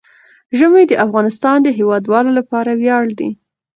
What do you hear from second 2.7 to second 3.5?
ویاړ دی.